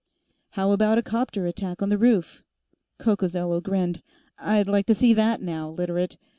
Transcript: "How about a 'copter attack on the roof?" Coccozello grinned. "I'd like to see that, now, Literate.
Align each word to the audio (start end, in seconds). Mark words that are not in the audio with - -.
"How 0.53 0.71
about 0.71 0.97
a 0.97 1.03
'copter 1.03 1.45
attack 1.45 1.83
on 1.83 1.89
the 1.89 1.97
roof?" 1.99 2.41
Coccozello 2.97 3.61
grinned. 3.61 4.01
"I'd 4.39 4.65
like 4.67 4.87
to 4.87 4.95
see 4.95 5.13
that, 5.13 5.43
now, 5.43 5.69
Literate. 5.69 6.17